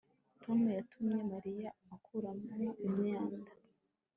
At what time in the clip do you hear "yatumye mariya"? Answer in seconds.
0.77-1.69